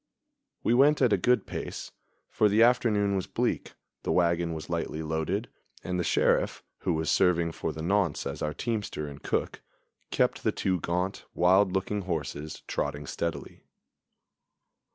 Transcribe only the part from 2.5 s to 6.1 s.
afternoon was bleak, the wagon was lightly loaded, and the